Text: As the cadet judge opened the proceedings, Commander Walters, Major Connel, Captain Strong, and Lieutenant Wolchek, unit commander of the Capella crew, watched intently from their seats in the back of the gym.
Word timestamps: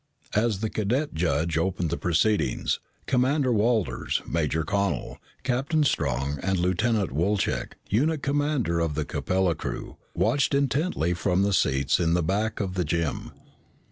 As 0.33 0.61
the 0.61 0.69
cadet 0.71 1.13
judge 1.13 1.59
opened 1.59 1.91
the 1.91 1.95
proceedings, 1.95 2.79
Commander 3.05 3.53
Walters, 3.53 4.19
Major 4.27 4.63
Connel, 4.63 5.19
Captain 5.43 5.83
Strong, 5.83 6.39
and 6.41 6.57
Lieutenant 6.57 7.11
Wolchek, 7.11 7.73
unit 7.87 8.23
commander 8.23 8.79
of 8.79 8.95
the 8.95 9.05
Capella 9.05 9.53
crew, 9.53 9.97
watched 10.15 10.55
intently 10.55 11.13
from 11.13 11.43
their 11.43 11.53
seats 11.53 11.99
in 11.99 12.15
the 12.15 12.23
back 12.23 12.59
of 12.59 12.73
the 12.73 12.83
gym. 12.83 13.31